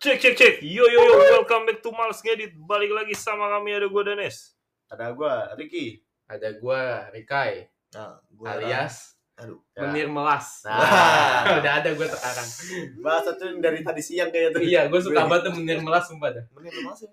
[0.00, 0.54] Cek cek cek.
[0.64, 1.12] Yo yo yo,
[1.44, 2.56] welcome back to Males Ngedit.
[2.56, 4.56] Balik lagi sama kami ada gue Danes.
[4.88, 6.00] Ada gua, Ricky.
[6.24, 9.60] Ada gua Rikai Nah, gua alias Aduh.
[9.76, 10.64] Menir Melas.
[10.64, 10.80] Nah.
[11.60, 12.48] Udah ada gua sekarang.
[13.04, 14.64] Bahasa tuh dari tadi siang kayak tuh.
[14.64, 16.44] iya, gua suka banget tuh Menir Melas sumpah dah.
[16.56, 17.08] Menir lu masih.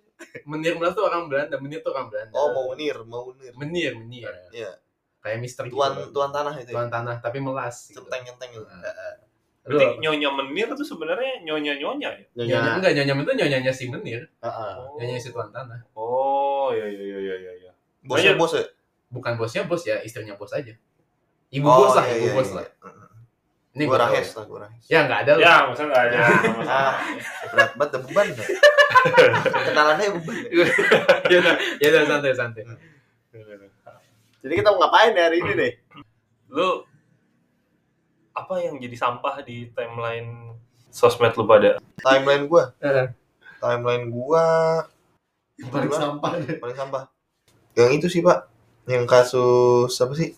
[0.48, 2.40] Menir Melas tuh orang Belanda, Menir tuh orang Belanda.
[2.40, 3.52] Oh, mau Menir, mau Menir.
[3.60, 4.32] Menir, Menir.
[4.56, 4.80] Iya.
[5.20, 6.16] Kayak misteri Tuan gitu.
[6.16, 6.72] tuan tanah itu.
[6.72, 6.76] ya?
[6.80, 7.92] Tuan tanah tapi melas.
[7.92, 8.00] gitu.
[8.00, 8.64] Centeng-centeng.
[8.64, 9.27] Nah.
[9.68, 10.00] Berarti Aduh.
[10.00, 12.24] nyonya menir tuh sebenarnya nyonya nyonya ya.
[12.40, 12.72] Nyonya, Nyonya.
[12.80, 14.74] enggak nyonya itu nyonyanya si Menir, Heeh.
[14.96, 15.84] nyonya si Tuan tanah.
[15.92, 17.72] Oh iya iya iya iya iya.
[18.00, 18.40] Bosnya Banyak.
[18.40, 18.64] bos ya?
[19.08, 20.72] Bukan bosnya bos ya, istrinya bos aja.
[21.48, 22.56] Ibu Oh, bos lah, iya, ibu iya, bos iya.
[22.56, 22.66] lah.
[22.88, 23.06] Heeh.
[23.78, 24.36] Ini Gua rahes ya.
[24.40, 24.84] lah, gua rahes.
[24.88, 25.44] Ya enggak ada lah.
[25.44, 26.18] Ya, masa nggak ada.
[26.72, 26.94] Ah,
[27.52, 28.28] berat banget beban.
[29.68, 30.36] Kenalannya beban.
[31.32, 32.64] ya udah, ya udah santai santai.
[34.38, 35.72] Jadi kita mau ngapain hari ini deh?
[36.48, 36.88] Lu
[38.38, 40.54] apa yang jadi sampah di timeline
[40.88, 41.82] sosmed lu pada?
[41.98, 42.70] Timeline gua.
[42.78, 43.10] Heeh.
[43.58, 44.46] Timeline gua
[45.58, 46.56] Paling Gua- sampah deh.
[46.56, 47.04] paling sampah.
[47.74, 48.46] Yang itu sih, Pak.
[48.86, 50.38] Yang kasus apa sih?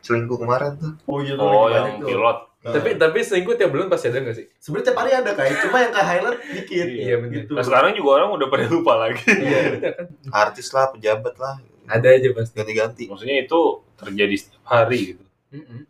[0.00, 0.94] Selingkuh kemarin tuh.
[1.04, 2.38] Oh iya Oh, yang pilot.
[2.62, 4.46] Tapi tapi selingkuh tiap bulan pasti ada nggak sih?
[4.54, 7.34] sebenarnya tiap hari ada kayak cuma yang ke highlight dikit Iya, bener.
[7.34, 7.52] gitu.
[7.52, 9.24] Nah, sekarang juga orang udah pada lupa lagi.
[9.26, 10.04] Iya, ada kan.
[10.30, 11.58] Artis lah, pejabat lah.
[11.84, 12.54] Ada aja pasti.
[12.54, 13.04] Ganti-ganti.
[13.08, 13.60] Maksudnya itu
[13.96, 15.24] terjadi setiap hari gitu.
[15.50, 15.89] Mm-mm.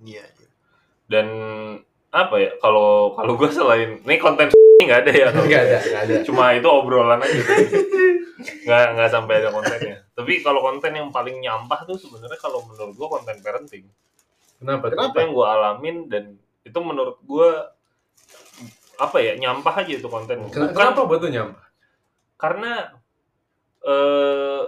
[0.00, 0.24] Iya.
[0.24, 0.48] iya.
[1.04, 1.26] Dan
[2.08, 2.50] apa ya?
[2.58, 4.50] Kalau kalau gue selain ini konten
[4.84, 5.26] nggak ada ya.
[5.30, 6.14] Nggak ada, nggak ada.
[6.22, 7.40] Cuma itu obrolan aja.
[8.64, 9.96] Nggak nggak sampai ada kontennya.
[10.12, 13.86] Tapi kalau konten yang paling nyampah tuh sebenarnya kalau menurut gue konten parenting.
[14.58, 14.88] Kenapa?
[14.88, 14.98] tuh?
[15.10, 16.24] Itu yang gue alamin dan
[16.64, 17.48] itu menurut gue
[18.94, 20.38] apa ya nyampah aja itu konten.
[20.48, 21.62] Ken- Bukan Kenapa buat tuh nyampah?
[22.34, 22.90] karena
[23.80, 24.62] eh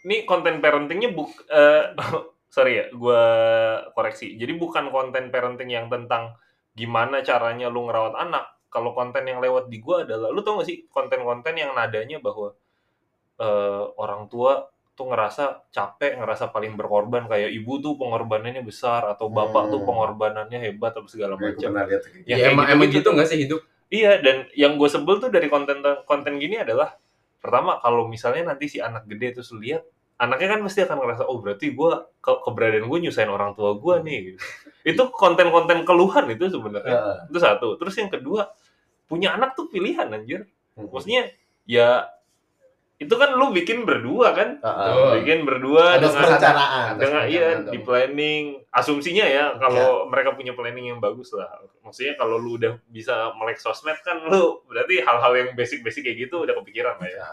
[0.00, 1.92] ini konten parentingnya buk eh,
[2.50, 3.22] sorry ya gue
[3.94, 4.34] koreksi.
[4.34, 6.34] Jadi bukan konten parenting yang tentang
[6.74, 8.44] gimana caranya lu ngerawat anak.
[8.70, 12.54] Kalau konten yang lewat di gue adalah lu tau gak sih konten-konten yang nadanya bahwa
[13.40, 17.30] eh, orang tua tuh ngerasa capek ngerasa paling berkorban.
[17.30, 19.88] Kayak ibu tuh pengorbanannya besar atau bapak tuh Hmm.
[19.88, 21.70] pengorbanannya hebat atau segala macam.
[22.26, 23.08] Ya, kayak emang gitu-gitu emang gitu.
[23.14, 23.60] nggak sih hidup?
[23.90, 26.94] Iya, dan yang gue sebel tuh dari konten konten gini adalah
[27.42, 29.82] pertama kalau misalnya nanti si anak gede terus lihat
[30.20, 33.94] anaknya kan pasti akan ngerasa oh berarti gue ke keberadaan gue nyusahin orang tua gue
[34.04, 34.38] nih gitu.
[34.92, 37.16] itu konten-konten keluhan itu sebenarnya Heeh.
[37.32, 38.52] itu satu terus yang kedua
[39.08, 40.86] punya anak tuh pilihan anjir Hmm.
[40.86, 41.26] maksudnya
[41.66, 42.06] ya
[43.00, 44.86] itu kan lu bikin berdua kan Heeh.
[44.86, 45.10] Betul.
[45.24, 46.90] bikin berdua Ada dengan perencanaan.
[46.94, 51.48] Dengan iya di planning asumsinya ya kalau mereka punya planning yang bagus lah
[51.82, 56.44] maksudnya kalau lu udah bisa melek sosmed kan lu berarti hal-hal yang basic-basic kayak gitu
[56.44, 57.24] udah kepikiran lah ya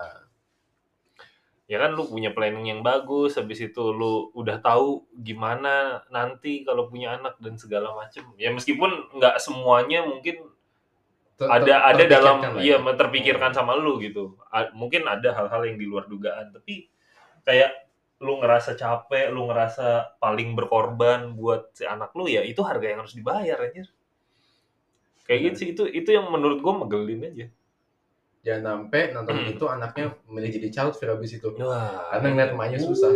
[1.67, 6.87] ya kan lu punya planning yang bagus habis itu lu udah tahu gimana nanti kalau
[6.87, 8.23] punya anak dan segala macem.
[8.39, 10.47] Ya meskipun nggak semuanya mungkin
[11.37, 12.93] Ter- ter- ada ada dalam lah iya ya.
[12.97, 14.39] terpikirkan sama lu gitu.
[14.49, 16.87] A- mungkin ada hal-hal yang di luar dugaan tapi
[17.43, 22.89] kayak lu ngerasa capek lu ngerasa paling berkorban buat si anak lu ya itu harga
[22.89, 23.85] yang harus dibayar aja
[25.29, 27.45] kayak gitu sih itu itu yang menurut gua megelin aja
[28.45, 29.51] Jangan sampai nonton Hmm.
[29.51, 31.49] itu anaknya milih jadi child free abis itu.
[31.59, 32.11] Wah.
[32.13, 33.13] Karena ngeliat emaknya susah.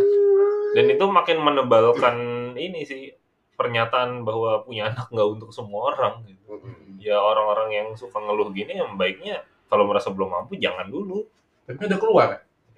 [0.72, 2.16] dan itu makin menebalkan
[2.56, 3.12] ini sih
[3.60, 6.40] pernyataan bahwa punya anak nggak untuk semua orang gitu.
[6.96, 11.28] ya orang-orang yang suka ngeluh gini yang baiknya kalau merasa belum mampu jangan dulu
[11.68, 12.28] Tapi udah keluar.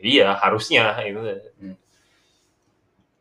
[0.02, 1.22] Iya harusnya itu.
[1.62, 1.76] Hmm.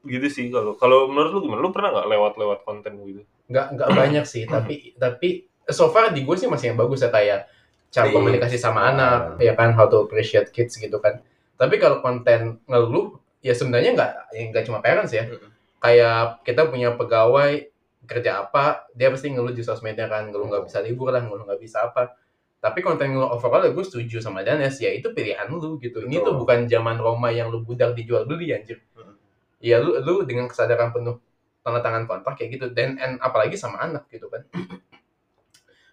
[0.03, 1.63] Gitu sih kalau kalau menurut lu gimana?
[1.63, 3.21] Lu pernah nggak lewat-lewat konten gitu?
[3.47, 7.13] Nggak nggak banyak sih, tapi tapi so far di gue sih masih yang bagus ya
[7.13, 7.47] kayak
[7.93, 8.15] cara Tips.
[8.17, 11.21] komunikasi sama anak, ya kan how to appreciate kids gitu kan.
[11.53, 15.29] Tapi kalau konten ngeluh, ya sebenarnya nggak ya nggak cuma parents ya.
[15.77, 17.69] Kayak kita punya pegawai
[18.09, 21.61] kerja apa, dia pasti ngeluh di sosmednya kan, ngeluh nggak bisa libur lah, ngeluh nggak
[21.61, 22.17] bisa apa.
[22.57, 26.01] Tapi konten ngeluh overall ya gue setuju sama Danes, ya itu pilihan lu gitu.
[26.01, 26.39] Ini tuh Betul.
[26.41, 28.81] bukan zaman Roma yang lu budak dijual beli anjir.
[28.97, 29.15] Mm.
[29.61, 31.21] Ya lu lu dengan kesadaran penuh
[31.63, 34.43] tanda tangan kontrak kayak gitu dan and apalagi sama anak gitu kan.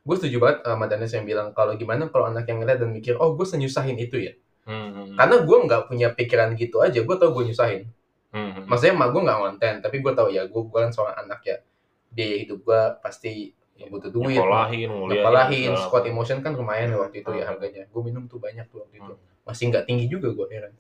[0.01, 3.15] Gue setuju banget sama Danes yang bilang kalau gimana kalau anak yang ngeliat dan mikir
[3.15, 5.17] oh gue senyusahin itu ya Hmm.
[5.17, 7.89] karena gue nggak punya pikiran gitu aja gue tau gue nyusahin
[8.31, 8.63] Hmm.
[8.65, 11.57] maksudnya mak gue nggak konten tapi gue tau ya gue bukan seorang anak ya
[12.09, 13.51] biaya hidup gue pasti
[13.81, 17.51] butuh duit Nyekolahin, nguliahin, nyekolahin squad emotion kan lumayan ya waktu itu ya Hmm.
[17.51, 19.43] harganya gue minum tuh banyak tuh waktu itu Hmm.
[19.43, 20.73] masih nggak tinggi juga gue heran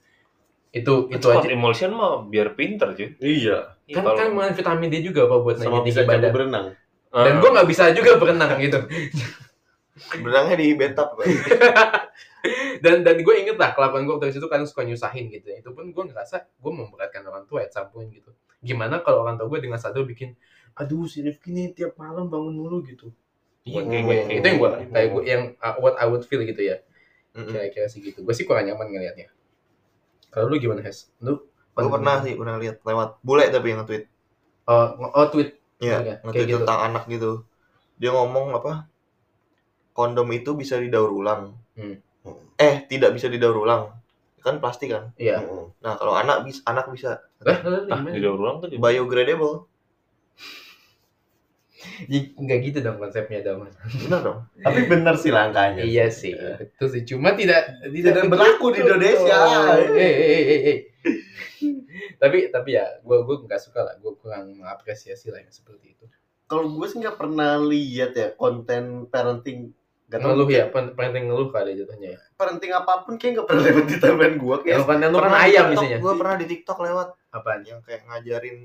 [0.70, 3.10] itu itu Squat aja emotion mah biar pinter cuy.
[3.18, 3.74] Iya.
[3.90, 6.66] kan Kalau- kan makan vitamin D juga apa buat Sama bisa tinggi jago badan berenang.
[7.10, 7.40] Dan Ah.
[7.42, 8.78] gue nggak bisa juga berenang gitu
[10.10, 11.28] Benangnya di betap, Pak.
[12.84, 15.70] dan dan gue inget lah kelakuan gue waktu itu kan suka nyusahin gitu ya itu
[15.76, 18.32] pun gue ngerasa gue memberatkan orang tua at some point gitu
[18.64, 20.32] gimana kalau orang tua gue dengan sadar bikin
[20.72, 23.12] aduh si Rifki nih tiap malam bangun mulu gitu
[23.60, 26.40] Iya, kayak, kayak, kayak itu yang gue kayak gue yang uh, what I would feel
[26.40, 26.80] gitu ya.
[27.36, 28.24] Kira-kira sih gitu.
[28.24, 29.28] Gue sih kurang nyaman ngelihatnya.
[30.32, 31.12] Kalau lu gimana, Hes?
[31.20, 31.44] Lu
[31.76, 34.08] Gue pernah sih pernah lihat lewat bule tapi yang nge-tweet.
[34.64, 35.59] Oh, oh tweet.
[35.80, 36.58] Iya, Iya, nge-tweet kayak gitu.
[36.62, 37.30] tentang anak gitu.
[38.00, 38.72] Dia ngomong apa?
[39.96, 41.42] Kondom itu bisa didaur ulang.
[41.76, 41.96] Hmm.
[42.60, 43.82] Eh, tidak bisa didaur ulang.
[44.44, 45.12] Kan plastik kan.
[45.20, 45.44] Iya.
[45.84, 47.20] Nah, kalau anak bisa anak bisa.
[47.44, 47.52] Eh,
[47.90, 48.14] Ah, gimana?
[48.14, 48.82] di daur ulang tuh gimana?
[48.92, 49.54] Biodegradable.
[52.12, 53.64] J- Nggak gitu dong konsepnya dong.
[54.04, 54.38] Benar dong.
[54.64, 55.80] Tapi bener sih langkahnya.
[55.84, 57.02] Iya sih, betul sih.
[57.08, 58.84] Cuma tidak Tidak berlaku di.
[58.84, 59.38] Indonesia.
[59.80, 60.78] Eh, eh, eh, eh, eh.
[62.20, 63.94] Tapi tapi ya, gue gue nggak suka lah.
[63.96, 66.04] Gue kurang mengapresiasi lah yang seperti itu.
[66.44, 69.72] Kalau gue sih nggak pernah lihat ya konten parenting.
[70.10, 72.20] Gak tau Ngeluh ya, penting ngeluh kali jatuhnya ya.
[72.34, 74.76] Parenting apa pun kayak nggak pernah lewat di timeline gue kayak.
[74.84, 75.98] Kan lu kan ayam misalnya.
[76.02, 77.60] Gue pernah di TikTok lewat Apaan?
[77.64, 78.58] yang kayak ngajarin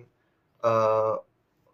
[0.66, 1.13] eh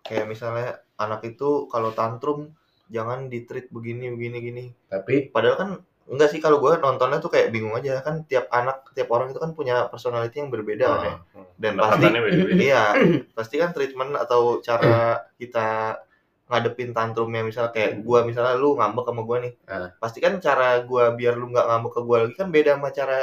[0.03, 2.51] kayak misalnya anak itu kalau tantrum
[2.91, 4.65] jangan di treat begini begini gini.
[4.91, 5.69] Tapi Padahal kan
[6.11, 9.39] enggak sih kalau gue nontonnya tuh kayak bingung aja kan tiap anak tiap orang itu
[9.39, 11.13] kan punya personality yang berbeda kan ya.
[11.31, 12.59] Ah, Dan pasti Pendekatannya beda-beda.
[12.59, 12.83] iya
[13.31, 14.97] pasti kan treatment atau cara
[15.35, 15.97] kita
[16.45, 19.87] ngadepin tantrumnya misal kayak gua misalnya lu ngambek sama gua nih Ah.
[19.97, 23.17] pasti kan cara gua biar lu nggak ngambek ke gua lagi kan beda sama cara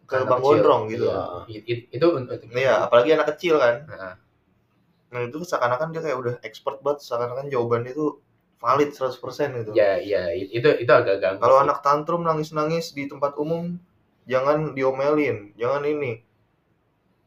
[0.00, 0.46] ke anak bang kecil.
[0.48, 1.22] gondrong gitu Iya.
[1.50, 4.14] It- it- itu untuk iya apalagi anak kecil kan Nah,
[5.08, 8.22] nah itu seakan-akan dia kayak udah expert banget seakan-akan jawabannya itu
[8.58, 9.14] valid 100%
[9.56, 11.38] gitu ya ya it- itu itu agak ganggu.
[11.38, 13.78] kalau anak tantrum nangis-nangis di tempat umum
[14.24, 16.26] jangan diomelin jangan ini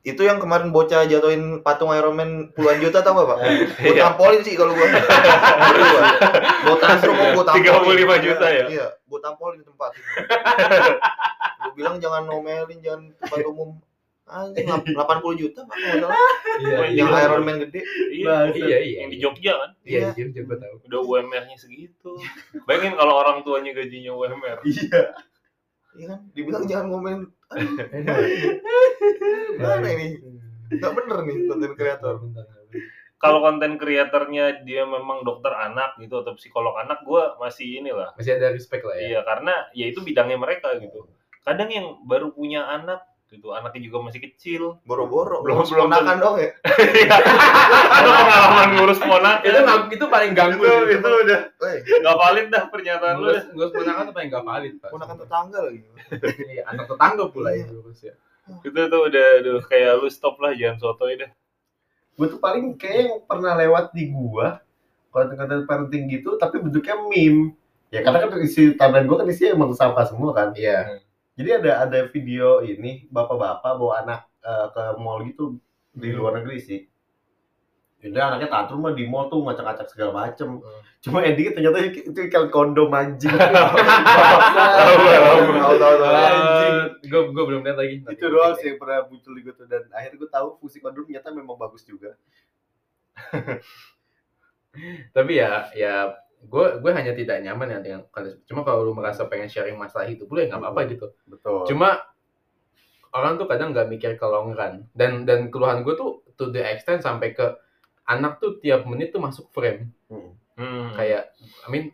[0.02, 3.38] itu yang kemarin bocah jatuhin patung Iron Man puluhan juta tau gak pak?
[3.78, 4.10] Gue Iya.
[4.10, 4.82] tampolin sih kalau gue.
[6.66, 8.02] Gue tantrum gue tampolin.
[8.10, 8.66] 35 juta ya?
[8.66, 10.10] Iya, gue tampolin di tempat itu.
[11.62, 13.78] Gue bilang jangan ngomelin, jangan tempat umum.
[14.32, 14.88] Anjing, lap-
[15.20, 16.12] 80 juta pak, nggak.
[16.64, 17.24] Iya, Yang iya.
[17.28, 17.80] Iron Man gede.
[18.10, 18.98] Iya, iya, iya.
[19.04, 19.72] yang di Jogja kan.
[19.84, 20.24] Iya, Iya.
[20.26, 20.76] iya, gue tahu.
[20.88, 22.16] Udah UMR-nya segitu.
[22.64, 24.64] Bayangin kalau orang tuanya gajinya UMR.
[24.64, 25.02] Iya.
[25.92, 26.20] Iya kan?
[26.32, 27.22] Dibilang jangan ngomelin.
[29.52, 30.08] Gimana ini?
[30.72, 32.16] Gak bener nih konten kreator.
[33.18, 38.16] Kalau konten kreatornya dia memang dokter anak gitu atau psikolog anak, gue masih inilah.
[38.18, 39.04] Masih ada respect lah ya.
[39.06, 41.06] Iya, karena ya itu bidangnya mereka gitu.
[41.44, 44.84] Kadang yang baru punya anak gitu, anaknya juga masih kecil.
[44.84, 45.40] Boro-boro.
[45.40, 46.50] Belum- Belum belum ponakan dong ya.
[47.96, 49.42] Ada pengalaman ngurus ponakan.
[49.42, 50.60] Itu nggak- itu paling ganggu.
[50.62, 50.98] itu, sih.
[51.00, 53.28] itu udah Woi, nggak valid dah pernyataan lu.
[53.56, 54.90] Ngurus ponakan tuh paling gak valid, Pak.
[54.92, 55.80] ponakan tetangga lagi.
[56.52, 57.66] Iya, anak tetangga pula Iya.
[57.66, 58.14] itu ya.
[58.62, 61.32] Itu tuh udah aduh kayak lu stop lah jangan sotoy dah.
[62.14, 64.60] Gue tuh paling kayak yang pernah lewat di gua
[65.08, 67.56] konten-konten parenting gitu tapi bentuknya meme.
[67.88, 70.52] Ya karena kan isi timeline gua kan isinya emang sampah semua kan.
[70.52, 71.00] Iya.
[71.42, 75.58] Jadi ada ada video ini bapak-bapak bawa anak eh, ke mall gitu
[75.90, 76.86] di luar negeri sih.
[78.02, 80.62] Jadi anaknya tantrum mah di mall tuh ngacak-ngacak segala macem.
[80.62, 80.82] Hmm.
[81.02, 82.94] Cuma endingnya ternyata itu ikan kondom.
[82.94, 83.34] Anjing.
[87.02, 88.06] Gue gue belum lihat lagi.
[88.06, 91.10] Itu doang sih yang pernah muncul di gue tuh dan akhirnya gue tahu fungsi kondom
[91.10, 92.14] ternyata memang bagus juga.
[95.18, 98.42] Tapi ya ya gue gue hanya tidak nyaman ya dengan konten.
[98.50, 101.14] Cuma kalau lu merasa pengen sharing masalah itu boleh nggak apa-apa gitu.
[101.30, 101.70] Betul.
[101.70, 102.02] Cuma
[103.14, 104.90] orang tuh kadang nggak mikir ke long run.
[104.96, 107.46] Dan dan keluhan gue tuh to the extent sampai ke
[108.10, 109.94] anak tuh tiap menit tuh masuk frame.
[110.10, 110.34] Hmm.
[110.58, 110.98] Hmm.
[110.98, 111.86] Kayak I mean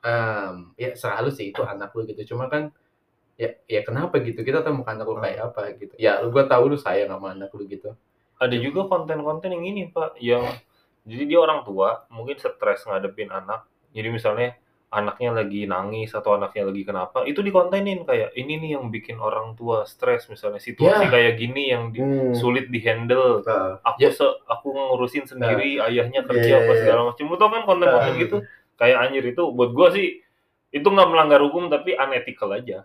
[0.00, 2.34] em, ya selalu sih itu anak lu gitu.
[2.34, 2.72] Cuma kan
[3.40, 6.44] ya ya kenapa gitu kita tahu muka anak lu kayak apa gitu ya lu gue
[6.44, 7.96] tahu lu sayang sama anak lu gitu
[8.36, 10.44] ada juga konten-konten yang ini pak yang
[11.08, 14.48] jadi dia orang tua mungkin stres ngadepin anak jadi misalnya
[14.90, 19.54] anaknya lagi nangis atau anaknya lagi kenapa itu dikontenin kayak ini nih yang bikin orang
[19.54, 21.08] tua stres misalnya situasi Ya.
[21.08, 22.34] kayak gini yang di- Hmm.
[22.34, 23.78] sulit dihandle Betul.
[23.80, 24.10] aku Ya.
[24.10, 26.80] se- aku ngurusin sendiri ayahnya Iya, kerja iya, apa iya.
[26.80, 28.36] segala macam itu kan konten-konten gitu
[28.74, 30.18] kayak anjir itu buat gua sih
[30.70, 32.82] itu nggak melanggar hukum tapi unethical aja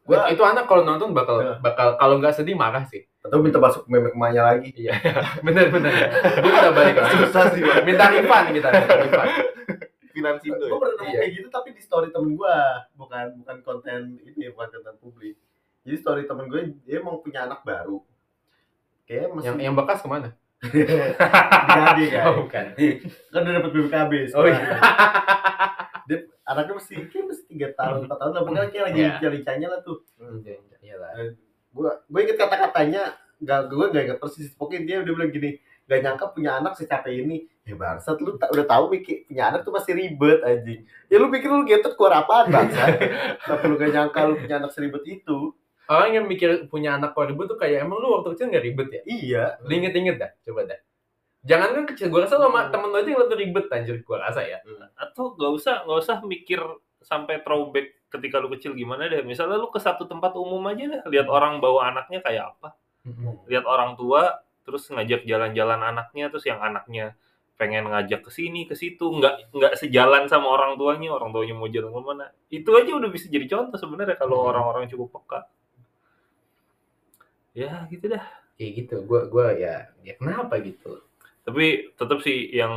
[0.00, 1.54] Gua, itu anak kalau nonton bakal Ya.
[1.56, 4.70] bakal kalau nggak sedih marah sih Atau minta masuk meme emaknya lagi.
[4.72, 4.94] iya
[5.44, 5.92] bener bener
[6.36, 9.30] gue kita balik Susah sih, minta refund kita minta refund
[10.10, 10.76] Finansindo Gue ya.
[10.76, 11.18] pernah nemu Iya.
[11.18, 12.56] kayak gitu tapi di story temen gue
[12.94, 15.34] bukan bukan konten ini bukan konten publik.
[15.80, 18.02] Jadi story temen gue dia mau punya anak baru.
[19.04, 20.28] Kayaknya masih yang yang bekas ke mana
[21.66, 22.22] digadi kan.
[22.26, 22.64] oh bukan
[23.28, 24.12] Kan udah dapet BPKB.
[24.32, 24.60] Oh, iya.
[26.04, 29.08] Dia anaknya masih kayak masih tiga tahun empat tahun lah pokoknya kayak lagi Iya.
[29.14, 29.98] lincah-lincahnya lah tuh.
[30.80, 31.10] iya lah
[31.70, 33.02] Gue gue inget kata-katanya
[33.38, 35.50] nggak gue nggak inget persis pokoknya dia udah bilang gini
[35.90, 37.50] gak nyangka punya anak secapek ini.
[37.66, 40.86] Ya bangsat lu ta- udah tahu mikir punya anak tuh masih ribet anjing.
[41.10, 42.94] Ya lu pikir lu getot keluar apaan bangsat?
[43.50, 45.50] Tapi lu gak nyangka lu punya anak seribet itu.
[45.90, 48.88] Orang yang mikir punya anak kok ribet tuh kayak emang lu waktu kecil nggak ribet
[48.94, 49.02] ya?
[49.02, 49.44] Iya.
[49.66, 50.78] Lu inget-inget dah coba dah.
[51.40, 54.16] Jangan kan kecil, gue rasa lo sama temen lo aja yang lebih ribet anjir, gue
[54.20, 54.60] rasa ya.
[54.92, 56.60] atau nggak usah nggak usah mikir
[57.00, 59.24] sampai throwback ketika lu kecil gimana deh.
[59.26, 62.76] Misalnya lu ke satu tempat umum aja deh lihat orang bawa anaknya kayak apa.
[63.50, 64.30] Lihat orang tua
[64.70, 67.18] terus ngajak jalan-jalan anaknya terus yang anaknya
[67.60, 71.68] pengen ngajak ke sini ke situ nggak nggak sejalan sama orang tuanya orang tuanya mau
[71.68, 74.48] jalan ke mana itu aja udah bisa jadi contoh sebenarnya kalau Hmm.
[74.54, 75.40] orang-orang cukup peka
[77.54, 78.24] ya gitu dah
[78.60, 81.00] Kayak gitu, gue gua ya, ya kenapa gitu?
[81.48, 82.74] tapi tetap sih yang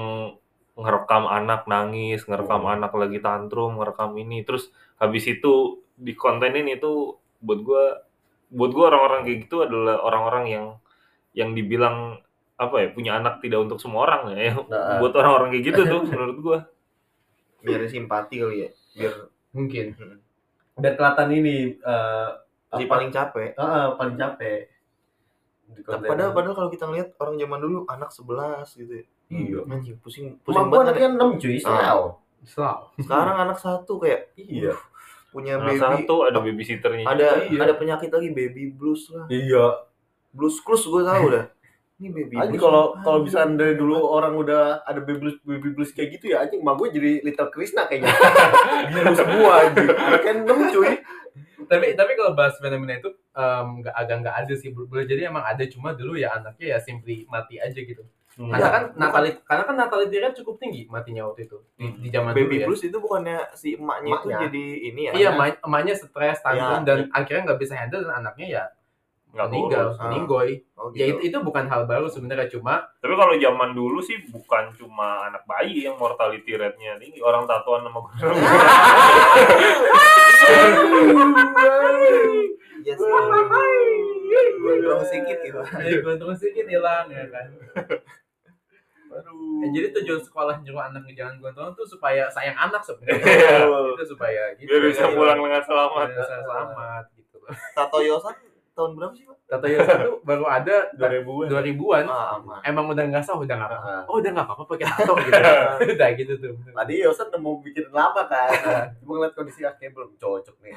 [0.79, 2.73] ngerekam anak nangis, ngerekam Hmm.
[2.79, 7.83] anak lagi tantrum, ngerekam ini, terus habis itu dikontenin itu buat gua
[8.50, 10.65] buat gua orang-orang kayak gitu adalah orang-orang yang
[11.33, 12.17] yang dibilang
[12.53, 14.53] apa ya punya anak tidak untuk semua orang ya.
[14.69, 15.01] Nah.
[15.01, 16.59] buat orang-orang kayak gitu tuh menurut gua.
[17.63, 19.13] biar simpati kali ya biar
[19.53, 19.85] Mungkin.
[20.73, 22.29] Dan kelihatan ini eh
[22.73, 24.67] si paling capek Heeh, paling capek.
[25.85, 29.59] Padahal padahal kalau kita ngeliat orang zaman dulu anak 11 gitu ya Iya.
[29.65, 32.07] anjing pusing pusing banget anaknya 6 cuy, selalu.
[32.43, 32.85] Selalu.
[33.01, 34.73] sekarang anak satu kayak Iya.
[35.31, 37.49] punya Nah, baby satu ada babysitternya ada juga.
[37.49, 37.59] Iya.
[37.63, 39.65] ada penyakit lagi baby blues lah Iya.
[40.33, 41.45] Blues clues gue tahu dah
[41.95, 45.89] ini baby Anjing kalau kalau bisa dari dulu orang udah ada baby blues baby blues
[45.89, 48.11] kayak gitu ya anjing emak gue jadi Little Krishna kayaknya.
[48.91, 49.87] Biru semua anjing.
[49.87, 50.91] Anaknya 6 cuy.
[51.63, 55.41] tapi tapi kalau bahas fenomena itu em, nggak agak nggak ada sih boleh jadi emang
[55.41, 58.49] ada cuma dulu ya anaknya ya simply mati aja gitu Hmm.
[58.49, 62.09] karena Ya, kan natalit karena kan natality rate cukup tinggi matinya waktu itu di, di
[62.09, 64.37] zaman baby dulu ya blues itu bukannya si emaknya, itu Emaknya.
[64.41, 66.81] jadi ini ya iya emak- emaknya stres tantrum Ya.
[66.83, 68.63] dan akhirnya nggak bisa handle dan anaknya ya
[69.33, 69.97] Nggak meninggal ngurus.
[69.97, 70.03] Ah.
[70.05, 71.17] meninggoy oh, ya gitu.
[71.17, 75.41] itu itu bukan hal baru sebenarnya cuma Tapi kalau zaman dulu sih bukan cuma anak
[75.43, 77.99] bayi yang mortality rate-nya tinggi, orang tatuan sama
[82.83, 83.09] Iya sih.
[84.63, 85.59] Gondrong sedikit gitu.
[85.59, 87.47] ya keuntungan sedikit hilang ya kan
[89.13, 89.61] Aduh.
[89.61, 93.21] Ya, jadi tujuan sekolah nyuruh anak jangan gondrong tuh supaya sayang anak sebenarnya
[93.61, 93.93] Iya.
[93.93, 95.13] itu supaya gitu biar bisa Iya.
[95.13, 96.07] pulang dengan selamat.
[96.09, 97.37] Biar bisa selamat gitu
[97.73, 98.35] Tato Yosan
[98.73, 99.37] tahun berapa sih, Pak?
[99.45, 101.47] Tata Yosa tuh baru ada 2000-an.
[101.47, 102.59] 2000-an Ah, aman.
[102.63, 104.01] emang udah nggak sah udah nggak apa Heeh.
[104.03, 105.41] oh udah nggak apa-apa pakai tato gitu
[105.89, 108.49] udah gitu tuh Tadi Yosan udah mau bikin lama kan.
[108.97, 110.73] Cuma ngeliat kondisi akhirnya belum cocok nih.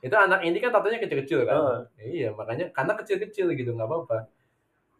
[0.00, 1.80] itu anak ini kan tatonya kecil-kecil kan Heeh.
[2.08, 4.32] iya makanya karena kecil-kecil gitu nggak apa-apa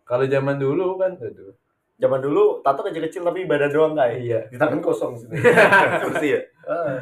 [0.02, 1.54] kalau zaman dulu kan aduh
[1.96, 4.18] Zaman dulu tato kecil-kecil tapi badan doang kayak.
[4.18, 5.36] iya Di tangan kosong sini.
[6.02, 6.40] Kursi ya?
[6.66, 6.98] Heeh.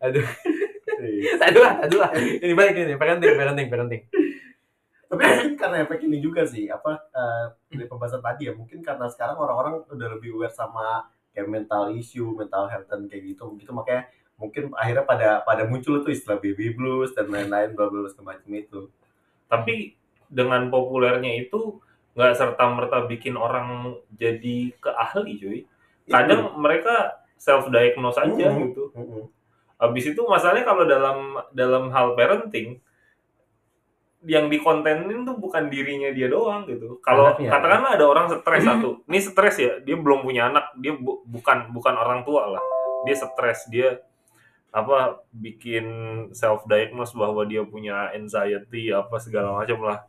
[0.00, 0.22] aduh
[1.04, 1.32] Iya.
[1.46, 4.02] aduh lah aduh lah ini balik ini parenting parenting parenting
[5.04, 9.06] Tapi mungkin karena efek ini juga sih, apa eh, dari pembahasan tadi ya, mungkin karena
[9.06, 13.70] sekarang orang-orang udah lebih aware sama kayak mental issue, mental health dan kayak gitu, gitu
[13.70, 18.10] makanya mungkin akhirnya pada pada muncul tuh istilah baby blues dan lain-lain bla bla bla
[18.10, 18.80] segala macam itu.
[19.46, 19.94] Tapi
[20.26, 21.78] dengan populernya itu
[22.16, 25.58] nggak serta merta bikin orang jadi ke ahli cuy.
[26.08, 28.58] Kadang mereka self diagnose aja Mhm.
[28.66, 28.82] gitu.
[28.96, 29.24] Mm-mm.
[29.84, 31.18] Habis itu masalahnya kalau dalam
[31.52, 32.80] dalam hal parenting
[34.24, 36.96] yang dikontenin tuh bukan dirinya dia doang gitu.
[37.04, 41.20] Kalau katakanlah ada orang stres satu, ini stres ya, dia belum punya anak, dia bu-
[41.28, 42.64] bukan bukan orang tua lah,
[43.04, 44.00] dia stres, dia
[44.72, 45.84] apa bikin
[46.34, 50.08] self diagnose bahwa dia punya anxiety apa segala macam lah.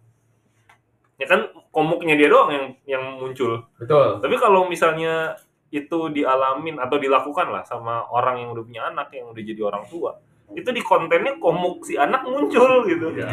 [1.20, 3.67] Ya kan komuknya dia doang yang yang muncul.
[3.75, 5.36] betul Tapi kalau misalnya
[5.74, 9.84] itu dialamin atau dilakukan lah sama orang yang udah punya anak yang udah jadi orang
[9.86, 10.18] tua,
[10.54, 13.12] itu di kontennya komuk si anak muncul gitu.
[13.12, 13.28] Iya.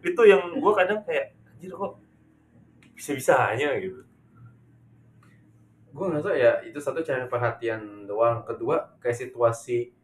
[0.00, 1.96] Itu yang gue kadang kayak anjir kok
[2.92, 4.00] bisa-bisanya gitu.
[5.94, 9.94] gue ngerasa ya itu satu cari perhatian doang kedua kayak situasi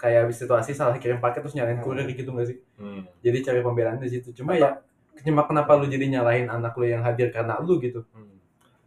[0.00, 3.04] kayak situasi salah kirim paket terus nyalain kurir gitu gak sih Hmm.
[3.20, 4.80] jadi cari pembelaan di situ cuma ya
[5.20, 8.39] cuma kenapa lu jadi nyalahin anak lu yang hadir karena lu gitu Hmm.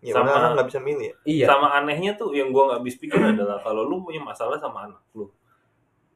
[0.03, 1.15] Ya, Sama- sama anak nggak bisa milih ya.
[1.23, 4.83] iya Sama anehnya tuh yang gue nggak habis pikir adalah kalau lu punya masalah sama
[4.83, 5.31] anak lu,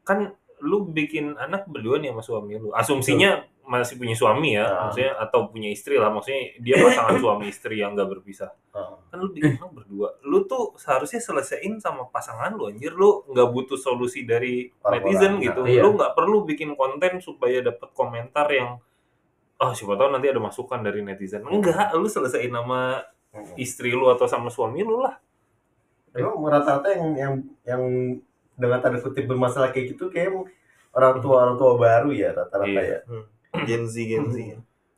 [0.04, 0.28] kan
[0.60, 2.74] lu bikin anak berdua nih sama suami lu.
[2.74, 4.88] Asumsinya masih punya suami ya, Ah.
[4.88, 8.52] maksudnya atau punya istri lah, maksudnya dia pasangan suami istri yang nggak berpisah.
[8.72, 8.96] Heeh.
[9.08, 13.48] kan lu bikin anak berdua lu tuh seharusnya selesaiin sama pasangan lu anjir lu nggak
[13.48, 15.80] butuh solusi dari Orang-orang, netizen nah, gitu iya.
[15.80, 18.78] lu nggak perlu bikin konten supaya dapat komentar yang
[19.58, 23.00] oh siapa tahu nanti ada masukan dari netizen enggak lu selesaiin sama
[23.56, 25.16] Istri lu atau sama suami lu lah.
[26.14, 27.82] Emang rata-rata yang yang yang
[28.58, 30.34] dengan tanda kutip bermasalah kayak gitu kayak
[30.90, 33.00] orang tua orang tua baru ya rata-rata Iya.
[33.06, 33.20] ya.
[33.64, 34.38] Gen Z Gen Z.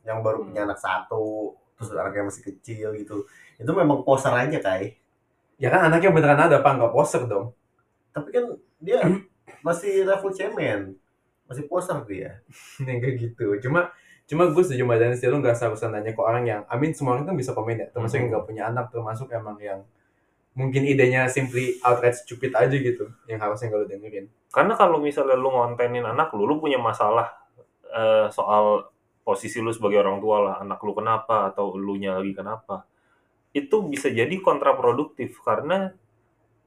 [0.00, 3.28] yang baru punya anak satu terus anaknya masih kecil gitu.
[3.56, 4.96] Itu memang poser aja kai.
[5.60, 7.52] Ya kan anaknya beneran ada apa nggak poser dong.
[8.16, 8.44] Tapi kan
[8.80, 9.00] dia
[9.66, 10.96] masih level cemen
[11.44, 12.40] masih poser dia.
[12.88, 13.44] Yang kayak gitu.
[13.60, 13.92] Cuma
[14.30, 17.18] Cuma gue setuju sama Dennis, lu gak seharusnya nanya ke orang yang, I mean semua
[17.18, 18.36] orang kan bisa komen ya, termasuk yang Hmm.
[18.38, 19.82] gak punya anak, termasuk emang yang
[20.54, 24.30] mungkin idenya simply outright stupid aja gitu, yang harusnya gak lu dengerin.
[24.54, 27.26] Karena kalau misalnya lu ngontenin anak lu, lu punya masalah
[27.90, 28.86] eh, soal
[29.26, 32.86] posisi lu sebagai orang tua lah, anak lu kenapa atau lu nya lagi kenapa.
[33.50, 35.90] Itu bisa jadi kontraproduktif karena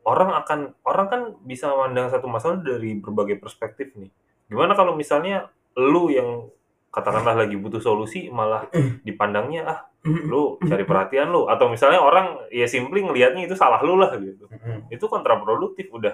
[0.03, 4.11] orang akan orang kan bisa memandang satu masalah dari berbagai perspektif nih.
[4.51, 5.47] Gimana kalau misalnya
[5.79, 6.51] lu yang
[6.93, 8.69] katakanlah lagi butuh solusi malah
[9.01, 13.97] dipandangnya ah lu cari perhatian lu atau misalnya orang ya simply ngelihatnya itu salah lu
[13.97, 14.45] lah gitu
[14.87, 16.13] itu kontraproduktif udah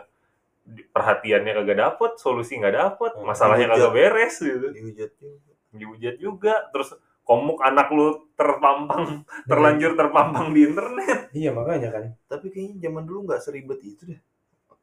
[0.93, 5.51] perhatiannya kagak dapet solusi nggak dapet masalahnya kagak beres gitu Dihujat juga.
[5.69, 12.03] dihujat juga terus komuk anak lu terpampang terlanjur terpampang di internet Iya makanya kan.
[12.25, 14.17] Tapi kayaknya zaman dulu nggak seribet itu deh.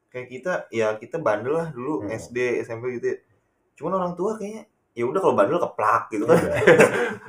[0.07, 2.15] Kayak kita, ya kita bandel lah dulu Hmm.
[2.15, 3.11] SD, SMP gitu.
[3.11, 3.17] ya.
[3.75, 4.63] Cuman orang tua kayaknya
[4.97, 6.41] ya udah kalau bandel keplak gitu kan.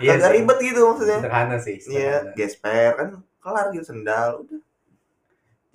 [0.01, 0.37] Iya Kagak sih.
[0.41, 1.19] ribet gitu maksudnya.
[1.21, 1.77] Sederhana sih.
[1.85, 3.09] Iya, gesper kan
[3.45, 4.61] kelar gitu sendal udah.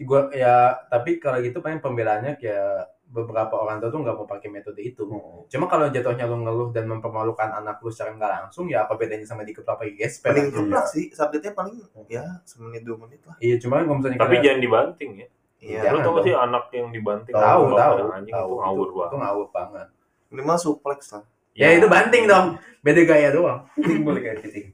[0.02, 4.50] Gua ya tapi kalau gitu paling pembelaannya kayak beberapa orang tua tuh nggak mau pakai
[4.50, 5.06] metode itu.
[5.46, 9.22] Cuma kalau jatuhnya lu ngeluh dan mempermalukan anak lu secara nggak langsung, ya apa bedanya
[9.22, 10.34] sama dikeplak pakai gesper?
[10.34, 10.50] Aja?
[10.50, 11.78] keplak sih, sakitnya paling
[12.10, 13.38] ya semenit dua menit lah.
[13.38, 15.28] Iya, cuma kalau misalnya tapi jangan dibanting ya
[15.64, 15.96] Iya.
[15.96, 19.48] Lu tau sih anak yang dibanting tahu sama tahu tahu itu ngawur banget itu ngawur
[19.56, 19.88] banget.
[20.28, 21.24] Minimal suplex lah.
[21.54, 23.70] Ya, itu banting dong, beda gaya doang.
[23.78, 24.74] Boleh kayak gitu.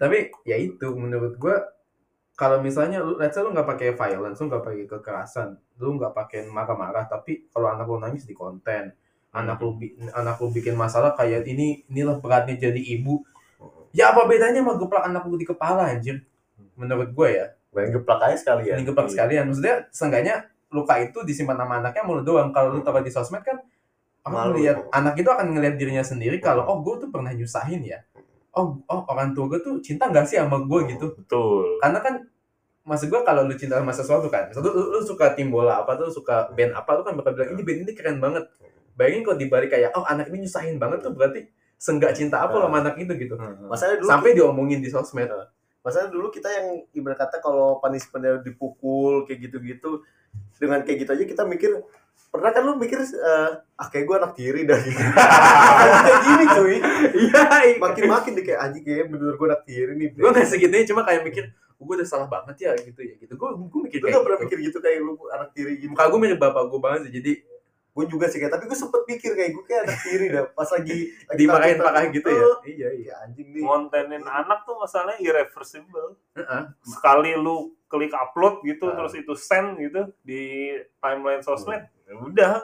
[0.00, 1.60] Tapi ya itu menurut gua
[2.32, 6.16] kalau misalnya lu let's say lu nggak pakai violence, lu nggak pakai kekerasan, lu nggak
[6.16, 8.96] pakai marah-marah, tapi kalau anak lu nangis di konten,
[9.28, 9.76] anak lu
[10.16, 13.20] anak lu bikin masalah kayak ini inilah beratnya jadi ibu.
[13.92, 16.24] Ya apa bedanya sama geplak anak lu di kepala anjir?
[16.78, 17.46] Menurut gue ya.
[17.70, 18.82] Main geplak aja sekalian.
[18.82, 19.44] Ini geplak sekalian.
[19.50, 22.50] Maksudnya seenggaknya luka itu disimpan sama anaknya mulu doang.
[22.54, 23.58] Kalau lu taruh di sosmed kan
[24.26, 24.52] orang Malu.
[24.56, 28.04] ngeliat anak itu akan ngelihat dirinya sendiri kalau oh gue tuh pernah nyusahin ya.
[28.50, 31.14] Oh, oh orang tua gue tuh cinta gak sih sama gue gitu.
[31.14, 32.14] betul Karena kan
[32.84, 35.94] maksud gue kalau lu cinta sama sesuatu kan, misalnya lu, lu suka tim bola apa
[36.00, 38.44] tuh suka band apa lu kan bakal bilang ini band ini keren banget.
[38.98, 41.48] Bayangin kalau dibalik kayak oh anak ini nyusahin banget tuh berarti
[41.80, 43.40] senggak cinta apa lo sama anak itu gitu.
[43.64, 45.32] Masalahnya dulu Sampai diomongin di sosmed.
[45.80, 50.04] Masalah dulu kita yang ibarat kata kalau punishmentnya dipukul kayak gitu-gitu
[50.60, 51.72] dengan kayak gitu aja kita mikir
[52.30, 54.78] pernah kan lu mikir eh, ah kayak gue anak tiri dah.
[54.78, 54.94] Gitu
[56.06, 56.76] kayak gini cuy.
[57.26, 57.42] Iya,
[57.82, 61.02] makin makin deh kayak anjing kayak bener gue anak tiri nih gue gak segitunya cuma
[61.02, 63.34] kayak mikir oh, gue udah salah banget ya gitu ya gitu.
[63.34, 64.46] Gue gue mikir kayak gak pernah gitu.
[64.46, 65.90] mikir gitu kayak lu anak tiri gitu.
[65.90, 67.32] Muka gue mirip bapak gue banget sih jadi
[67.90, 70.44] gue juga sih kayak tapi gue sempet mikir kayak gue kayak anak tiri dah.
[70.54, 71.90] Pas lagi lagi dimarahin takut-takut.
[71.90, 72.38] parah gitu ya?
[72.38, 72.88] iya iya.
[72.94, 73.62] Iya anjing nih.
[73.66, 76.14] Ngontenin anak tuh masalahnya irreversible.
[76.38, 76.62] Heeh.
[76.86, 79.02] sekali lu klik upload gitu Ah.
[79.02, 80.70] terus itu send gitu di
[81.02, 82.54] timeline sosmed ya udah.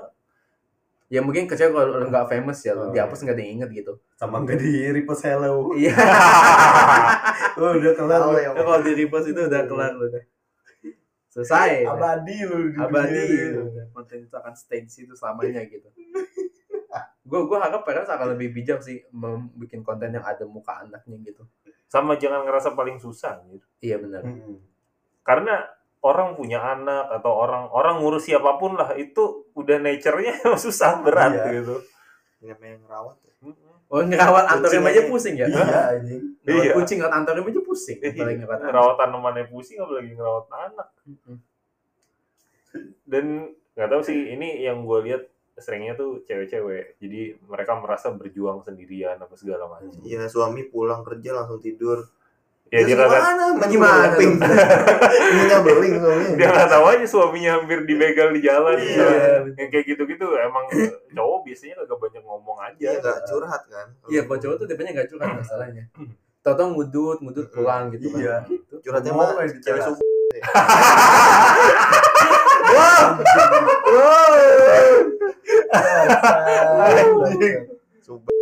[1.06, 3.70] Ya mungkin kecil kalau lu nggak famous ya lu Oh, dihapus nggak ada yang inget
[3.78, 3.92] gitu.
[4.18, 5.70] Sama nggak di repost hello.
[5.78, 5.94] Iya.
[7.56, 8.36] Oh, udah kelar lu.
[8.36, 10.24] ya, kalau di repost itu udah kelar udah.
[11.30, 11.86] Selesai.
[11.88, 13.24] Abadi lu di abadi.
[13.94, 15.88] konten itu akan stay di situ selamanya gitu.
[17.26, 21.42] Gue gue harap parents akan lebih bijak sih membuat konten yang ada muka anaknya gitu.
[21.90, 23.66] Sama jangan ngerasa paling susah gitu.
[23.82, 24.22] iya benar.
[24.22, 24.58] Hmm.
[25.26, 25.58] karena
[26.00, 31.32] orang punya anak atau orang orang ngurus siapa pun lah itu udah nature-nya susah berat
[31.34, 31.44] Iya.
[31.60, 31.76] gitu.
[32.40, 33.32] Ini namanya ngerawat ya.
[33.86, 35.02] oh ngerawat antorium aja.
[35.06, 35.46] pusing ya?
[35.46, 36.22] Iya anjing.
[36.42, 36.72] Ngerawat Iya.
[36.74, 37.98] kucing ngerawat antorium aja pusing.
[37.98, 38.68] Apalagi ngerawat anak.
[38.70, 40.88] Ngerawat tanamannya pusing apalagi ngerawat anak.
[43.06, 43.26] Dan
[43.76, 45.22] nggak tahu sih ini yang gue lihat
[45.56, 47.00] seringnya tuh cewek-cewek.
[47.00, 49.88] Jadi mereka merasa berjuang sendirian apa segala macam.
[50.02, 52.04] Iya suami pulang kerja langsung tidur.
[52.66, 53.64] Ya dia kagak gimana?
[53.70, 54.34] Gimana beling.
[54.36, 56.34] Punya beling suaminya.
[56.34, 59.06] dia nggak tahu aja suaminya hampir dibegal di jalan Iya.
[59.54, 60.66] yang kayak gitu-gitu emang
[61.08, 63.86] cowok biasanya kagak banyak ngomong aja Iya nggak curhat kan?
[64.10, 65.84] Iya, kalau cowok tuh tipenya nggak curhat masalahnya.
[66.44, 68.18] Tau-tau ngudut, ngudut pulang gitu kan.
[68.22, 68.36] Iya.
[68.46, 68.74] Gitu.
[68.82, 69.30] Curhatnya mah
[69.62, 70.04] cewek subuh.
[78.02, 78.34] Subuh.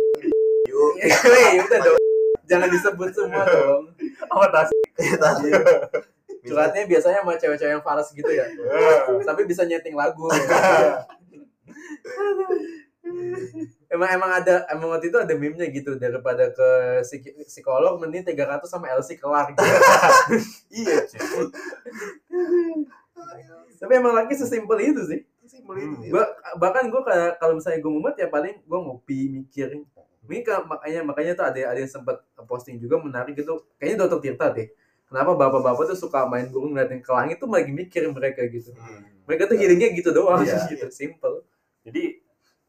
[0.69, 0.91] Yuk.
[1.01, 2.04] Hei, udah dong.
[2.45, 3.93] Jangan disebut semua dong.
[4.29, 5.49] apa tas Tadi.
[6.45, 8.45] Curhatnya biasanya sama cewek-cewek yang faras gitu ya.
[9.25, 10.29] Tapi bisa nyeting lagu.
[13.85, 16.69] emang emang ada emang waktu itu ada meme-nya gitu daripada ke
[17.47, 19.61] psikolog mending 300 sama LC kelar gitu.
[20.83, 21.47] Iya, cuy.
[23.79, 25.21] Tapi emang lagi sesimpel itu sih.
[25.45, 26.11] Simpel itu.
[26.11, 26.25] Gua
[26.57, 27.01] bahkan gue
[27.39, 29.85] kalau misalnya gue mumet ya paling gue ngopi mikirin.
[30.25, 33.61] Ini kan makanya makanya tuh ada ada yang sempat posting juga menarik gitu.
[33.77, 34.67] Kayaknya Dokter Tirta deh.
[35.05, 38.73] Kenapa bapak-bapak tuh suka main burung ngeliatin ke langit tuh lagi mikir mereka gitu.
[38.73, 39.05] Hmm.
[39.25, 40.65] Mereka tuh healingnya gitu doang Iya.
[40.73, 41.45] gitu, simple.
[41.85, 42.17] jadi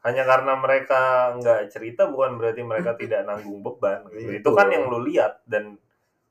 [0.04, 1.00] hanya karena mereka
[1.34, 4.30] nggak cerita bukan berarti mereka tidak nanggung beban gitu.
[4.38, 5.80] Itu kan yang lu lihat dan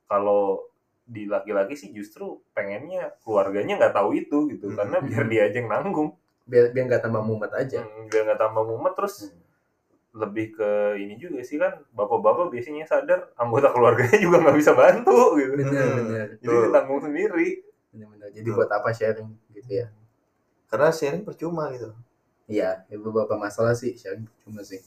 [0.06, 0.70] kalau
[1.04, 4.78] di laki-laki sih justru pengennya keluarganya nggak tahu itu gitu Hmm.
[4.78, 8.42] karena biar dia aja yang nanggung biar biar nggak tambah mumet aja Hmm, biar nggak
[8.42, 9.30] tambah mumet terus
[10.16, 15.36] lebih ke ini juga sih kan bapak-bapak biasanya sadar anggota keluarganya juga nggak bisa bantu
[15.36, 15.96] gitu bener Hmm.
[16.00, 16.64] bener jadi Betul.
[16.72, 17.50] ditanggung sendiri
[17.92, 19.88] bener bener jadi buat apa sharing gitu ya
[20.66, 21.94] Karena sharing percuma gitu.
[22.46, 24.82] Iya, ya beberapa masalah sih sharing cuma sih.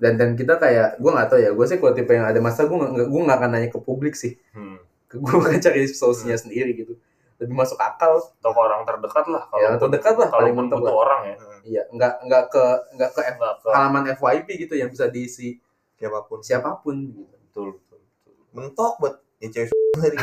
[0.00, 2.68] Dan dan kita kayak gue nggak tahu ya, gue sih kalau tipe yang ada masalah
[2.72, 4.36] gue nggak gue nggak akan nanya ke publik sih.
[4.56, 4.78] hmm.
[5.10, 6.94] Gue akan cari solusinya sendiri gitu.
[7.40, 8.20] Lebih masuk akal.
[8.20, 11.00] atau ke orang terdekat lah kalau Ya, terdekat lah, mentok butuh lah.
[11.00, 14.88] orang ya Iya, nggak nggak ke nggak ke F- nggak ke halaman FYP gitu yang
[14.88, 15.56] bisa diisi
[15.94, 16.40] Siapa pun.
[16.40, 16.96] siapa pun.
[17.06, 17.24] Gitu.
[17.26, 18.32] betul betul, betul.
[18.52, 20.16] Mentok buat ya cewek tadi.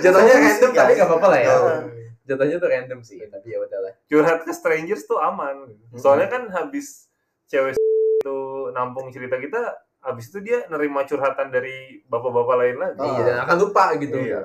[0.00, 1.50] Jatuhnya Solusi, random tapi nggak apa-apa lah ya.
[1.50, 1.80] Oh.
[2.24, 3.92] Jatuhnya tuh random sih, tapi ya udahlah.
[4.06, 7.08] curhat ke strangers tuh aman soalnya kan habis
[7.46, 8.38] cewek itu
[8.70, 9.60] nampung cerita kita
[9.98, 13.08] habis itu dia nerima curhatan dari bapak-bapak lain lagi Oh.
[13.10, 14.16] Iya, dan akan lupa gitu.
[14.16, 14.40] Iya.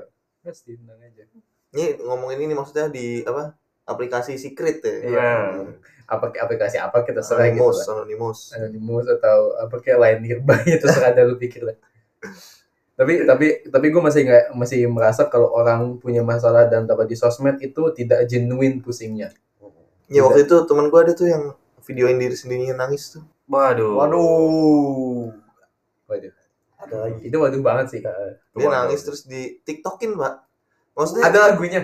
[0.50, 1.24] Pasti tenang aja.
[1.78, 3.54] Ini ngomongin ini maksudnya di apa?
[3.86, 4.96] Aplikasi secret ya.
[5.06, 5.30] Iya.
[6.10, 7.62] Apa aplikasi apa kita serah gitu.
[7.62, 7.94] Anonymous, lah.
[8.02, 8.40] anonymous.
[8.58, 11.78] Anonymous atau apa kayak lain nearby itu ada lu pikir lah.
[13.00, 17.16] tapi tapi tapi gue masih nggak masih merasa kalau orang punya masalah dan dapat di
[17.16, 19.32] sosmed itu tidak genuine pusingnya.
[20.10, 21.54] Ya waktu itu teman gua ada tuh yang
[21.86, 23.24] videoin diri sendirinya nangis tuh.
[23.46, 25.32] waduh Waduh.
[26.10, 26.34] Waduh,
[26.90, 27.20] Ada lagi.
[27.24, 28.00] itu waduh banget sih.
[28.00, 28.18] Dia
[28.58, 28.72] Waduh.
[28.74, 30.34] nangis terus di TikTokin, Pak.
[30.92, 31.82] Maksudnya Ada lagunya.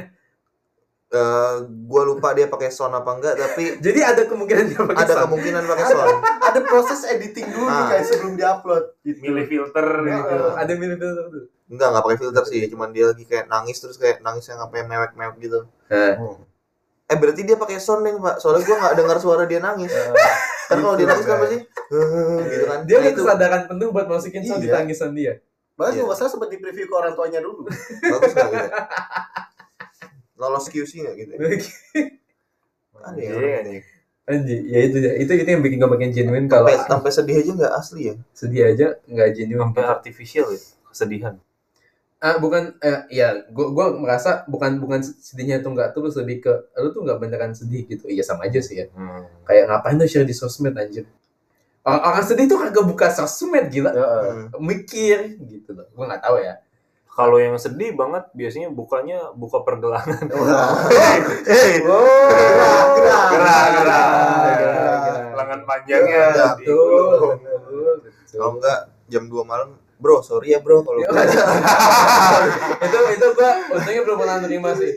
[1.07, 5.13] eh, gua lupa dia pakai sound apa enggak, tapi Jadi ada kemungkinan dia pakai ada
[5.13, 5.23] sound.
[5.23, 6.17] kemungkinan pakai sound.
[6.41, 7.87] Ada proses editing dulu Ah.
[7.87, 9.19] kayak sebelum diupload gitu.
[9.21, 10.53] milih filter Ya, gitu eh.
[10.57, 11.07] Ada minum itu.
[11.65, 14.81] Enggak, enggak pakai filter sih, cuman dia lagi kayak nangis terus kayak nangis yang apa
[14.81, 15.59] mewek-mewek gitu.
[17.05, 18.35] Eh berarti dia pakai sound deh, Pak.
[18.37, 19.93] Soalnya gua nggak dengar suara dia nangis.
[20.65, 22.79] Kan kalau dia nangis kan pasti "Eh," gitu kan.
[22.83, 24.75] Dia Nah, itu kesadaran penuh buat masukin sound di Iya.
[24.75, 25.33] tangisan dia.
[25.75, 25.97] Bahkan Iya.
[25.99, 27.67] juga masalah sempat di preview ke orang tuanya dulu.
[28.11, 28.69] bagus nggak gitu.
[30.35, 31.31] Lolos QC nggak gitu?
[31.31, 31.39] ya?
[31.39, 31.53] Ya.
[33.15, 33.89] Iya, gitu.
[34.25, 37.51] Anjir, ya itu itu itu yang bikin gue makin genuine kalau Sampai, sampai sedih aja
[37.53, 38.15] nggak asli ya?
[38.33, 39.61] sedih aja nggak genuine.
[39.61, 40.57] sampai artificial ya
[40.89, 41.33] kesedihan
[42.25, 46.53] Ah bukan eh, ya gua gua merasa bukan bukan sedihnya tuh nggak tulus lebih ke
[46.81, 48.09] lu tuh nggak beneran sedih gitu.
[48.09, 48.85] Iya sama aja sih ya.
[48.89, 49.45] hmm.
[49.45, 51.05] Kayak ngapain tuh share di sosmed anjir.
[51.85, 53.93] Orang, orang sedih tuh kagak buka sosmed gila.
[53.93, 54.49] Hmm.
[54.57, 55.85] Mikir gitu loh.
[55.93, 56.55] Gua nggak tahu ya.
[57.15, 60.19] kalau yang sedih banget biasanya bukanya buka pergelangan
[61.47, 61.79] Eh,
[65.35, 67.39] lengan panjangnya Iya, betul.
[68.35, 70.99] Kalau enggak jam 2 malam, bro, sorry ya bro kalau
[72.85, 74.91] itu itu gua untungnya belum pernah nerima sih.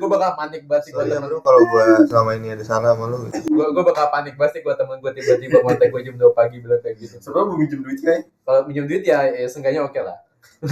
[0.00, 2.64] Gua bakal panik banget sih gua sorry ya temen bro kalau gua selama ini ada
[2.64, 3.16] salah sama lu.
[3.28, 3.38] gitu.
[3.52, 6.56] gua, gua bakal panik banget sih gua temen gua tiba-tiba kontak gua jam 2 pagi
[6.60, 7.16] bilang kayak gitu.
[7.20, 10.18] Sebenarnya mau minjem duit kayak kalau minjem duit ya, ya seenggaknya oke lah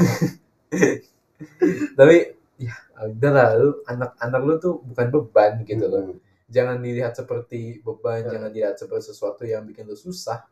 [1.98, 2.16] tapi
[2.60, 8.26] ya udah lah lu anak-anak lu tuh bukan beban gitu loh jangan dilihat seperti beban
[8.26, 8.36] Ya.
[8.36, 10.44] jangan dilihat seperti sesuatu yang bikin lu susah.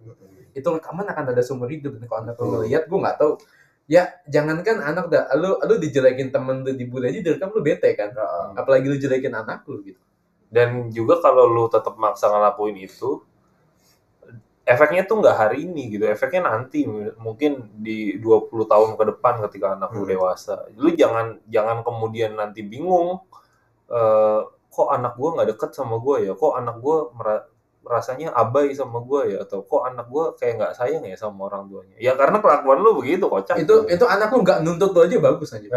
[0.55, 1.99] Itu rekaman akan ada seumur hidup.
[1.99, 3.33] Dan kalau anak lu ngeliat gue nggak tahu.
[3.89, 8.15] Ya jangankan anak dah lu lu dijelekin temen lu dibully aja direkam lu bete kan?
[8.55, 9.99] Apalagi lu jelekin anak lu gitu.
[10.49, 13.21] Dan juga kalau lu tetap maksa ngelakuin itu
[14.65, 16.05] efeknya tuh nggak hari ini gitu.
[16.05, 16.85] Efeknya nanti
[17.17, 20.13] mungkin di 20 tahun ke depan ketika anak lu Hmm.
[20.13, 20.69] dewasa.
[20.77, 23.25] Lu jangan jangan kemudian nanti bingung
[23.89, 24.41] eh,
[24.79, 26.39] kok anak gua nggak deket sama gua ya?
[26.39, 27.47] Kok anak gua mera-
[27.83, 29.43] rasanya abai sama gua ya?
[29.43, 31.97] Atau kok anak gua kayak nggak sayang ya sama orang tuanya?
[31.99, 33.59] Ya karena kelakuan lu begitu kocak.
[33.59, 35.67] Itu itu anak lu nggak nuntut lu aja bagus aja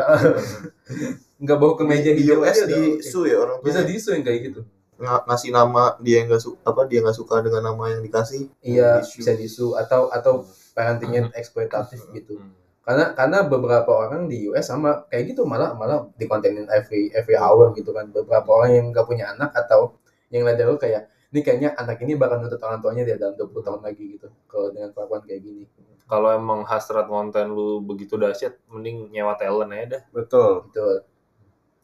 [1.41, 3.89] nggak bawa ke meja di hijau US aja di su ya orang bisa tuanya.
[3.89, 4.61] disu yang kayak gitu.
[5.01, 8.41] Nga- ngasih nama dia yang nggak suka apa dia nggak suka dengan nama yang dikasih.
[8.61, 9.73] iya bisa disu.
[9.73, 10.45] Atau atau
[10.77, 12.37] parentingnya eksploitatif gitu.
[12.37, 12.53] Hmm.
[12.81, 17.69] Karena karena beberapa orang di US sama kayak gitu malah malah dikontenin every every hour
[17.77, 18.09] gitu kan.
[18.09, 19.97] Beberapa orang yang nggak punya anak atau
[20.33, 23.63] yang lihat lu kayak ini kayaknya anak ini bakal nuntut orang tuanya dia dalam 20
[23.63, 24.27] tahun lagi gitu.
[24.49, 25.63] Kalau dengan kelakuan kayak gini.
[26.09, 30.03] Kalau emang hasrat konten lu begitu dahsyat mending nyewa talent aja dah.
[30.11, 30.67] Betul.
[30.69, 31.07] gitu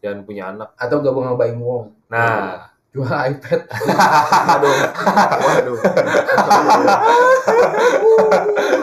[0.04, 0.70] jangan punya anak.
[0.76, 3.62] Atau gabung sama Baim Wong nah jual iPad
[4.48, 4.76] Waduh.
[5.44, 5.78] Waduh.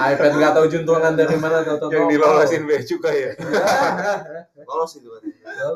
[0.05, 3.33] iPad nggak tahu juntungan dari mana atau tahu yang dilolosin bea cukai ya
[4.69, 5.09] Lolos itu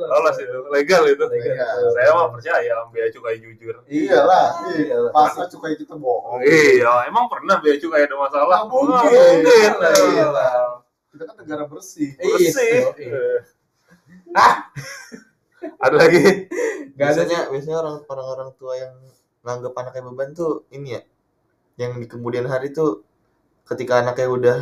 [0.08, 1.76] lolos itu legal itu Legal.
[1.92, 5.10] saya mah percaya sama bea cukai jujur Iyalah, iyalah.
[5.12, 6.40] Masa cukai kita bohong.
[6.40, 9.44] iya emang pernah bea cukai ada masalah mungkin.
[9.44, 10.80] Iyalah.
[11.12, 12.12] Kita kan negara bersih.
[12.16, 13.44] bersih Iya.
[15.78, 16.20] Ada lagi
[16.90, 18.94] Nggak ada Biasanya biasanya orang orang orang tua yang
[19.40, 21.02] nganggap anaknya beban tuh ini ya
[21.76, 23.06] yang di kemudian hari tuh
[23.64, 24.58] ketika anaknya udah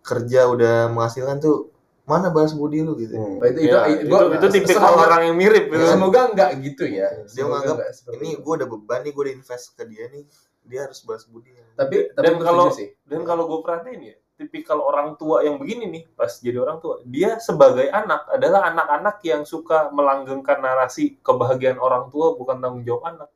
[0.00, 1.68] kerja udah menghasilkan tuh
[2.02, 5.22] mana balas budi lu gitu Oh, itu, Ya, itu, itu, gua- itu tipikal semoga- orang
[5.26, 5.84] yang mirip gitu.
[5.84, 7.08] Semoga enggak gitu ya.
[7.26, 7.76] dia menganggap
[8.14, 8.40] ini itu.
[8.40, 10.22] gue udah beban nih gue udah invest ke dia nih
[10.62, 12.94] dia harus balas budi tapi tapi Dan kalau- sih.
[13.02, 17.00] Dan kalau gue perhatiin ya, tipikal orang tua yang begini nih, pas jadi orang tua,
[17.08, 23.16] dia sebagai anak adalah anak-anak yang suka melanggengkan narasi kebahagiaan orang tua bukan tanggung jawab
[23.16, 23.28] anak.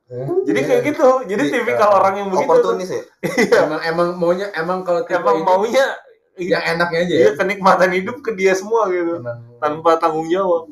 [0.44, 1.08] Jadi kayak gitu.
[1.24, 1.52] Jadi Iya.
[1.56, 2.44] tipikal orang yang begitu.
[2.44, 2.52] tuh.
[2.52, 3.02] oportunis ya
[3.64, 5.86] emang emang maunya emang kalau tipe Emang ini, maunya
[6.36, 7.20] yang enaknya aja ya.
[7.24, 9.24] Iya, kenikmatan hidup ke dia semua gitu.
[9.24, 10.68] Emang Tanpa tanggung jawab.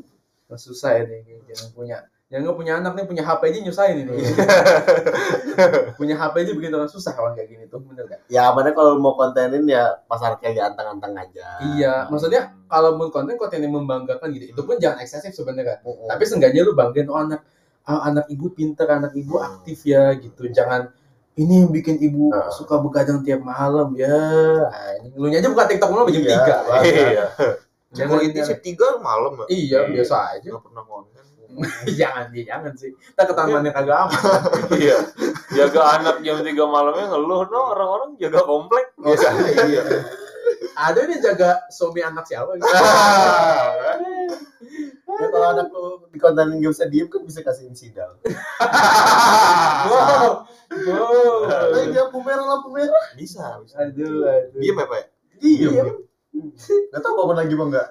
[0.48, 1.96] susah ini jangan punya
[2.28, 4.12] yang nggak punya anak nih punya HP aja nyusahin ini.
[5.98, 8.20] punya HP aja bikin orang susah orang kayak gini tuh bener gak?
[8.28, 11.48] Ya mana kalau mau kontenin ya pasar kayak anteng-anteng aja.
[11.72, 15.80] Iya, maksudnya kalau mau konten konten yang membanggakan gitu, itu pun jangan eksesif sebenarnya.
[15.80, 17.40] Tapi seenggaknya lu banggain oh anak
[17.88, 20.52] ah, anak ibu pinter, anak ibu aktif ya gitu.
[20.52, 20.92] Jangan
[21.40, 22.52] ini yang bikin ibu Ah.
[22.52, 24.12] suka begadang tiap malam ya.
[24.68, 26.76] Nah, ini lu aja buka TikTok lu jam Iya, 3.
[26.84, 27.26] Iya.
[27.88, 30.44] Jangan itu sih tiga malam ya Iya, biasa aja.
[30.44, 31.17] nggak pernah konten
[31.98, 32.90] jangan sih, jangan sih.
[32.92, 34.20] Kita ke taman yang kagak aman.
[34.78, 34.98] Iya.
[35.48, 38.92] Jaga anak jam 3 malamnya ngeluh no orang-orang jaga komplek.
[39.00, 39.28] Aja.
[39.64, 39.82] Iya.
[40.78, 42.68] Ada nih jaga suami anak siapa gitu.
[45.18, 48.22] Ya kalau anak lu di kontenin gak bisa diem kan bisa kasih insidal.
[49.90, 50.46] Wow.
[50.70, 51.74] Wow.
[51.74, 53.18] Eh, lampu merah, lampu merah.
[53.18, 54.60] bisa bisa Aduh, aduh.
[54.62, 55.06] diem ya pak ya?
[55.42, 55.86] Diem.
[56.94, 57.88] Gak tau bangun lagi bang nggak?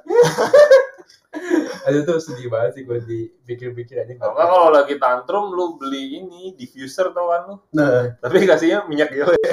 [1.88, 4.14] Aduh tuh sedih banget sih gue dipikir-pikir aja.
[4.20, 7.56] Kalau kalau lagi tantrum lu beli ini diffuser tau kan lu.
[7.72, 9.36] Nah, Tapi kasihnya minyak gile.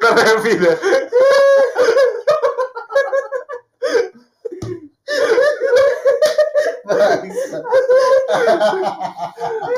[0.00, 0.76] Ntar happy dah.
[7.00, 7.62] bangsat.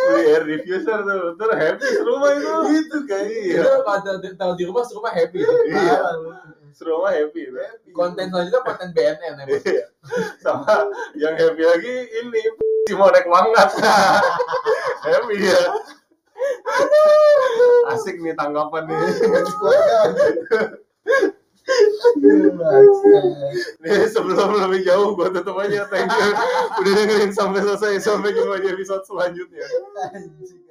[0.08, 1.22] Beli air diffuser tuh.
[1.38, 2.54] Ntar happy serumah itu.
[2.72, 3.24] Gitu kan.
[3.26, 3.62] Iya.
[4.38, 5.38] Kalau di rumah rumah happy.
[5.42, 5.98] Iya.
[6.72, 7.52] Serumah happy.
[7.52, 7.92] tuh.
[7.92, 9.60] Konten selanjutnya konten BNN emang.
[9.62, 9.86] Iya.
[10.40, 12.42] Sama yang happy lagi ini
[12.88, 13.70] si mau naik mangkat.
[15.06, 15.62] happy ya.
[17.92, 18.98] Asik nih tanggapan nih.
[23.80, 26.30] Nih sebelum lebih jauh gue tutup aja thank you
[26.82, 29.66] udah dengerin sampai selesai sampai jumpa di episode selanjutnya.
[30.10, 30.62] Anjing.